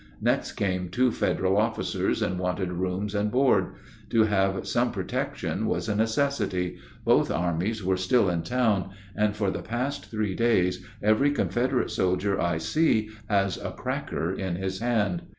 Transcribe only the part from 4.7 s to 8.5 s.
protection was a necessity; both armies were still in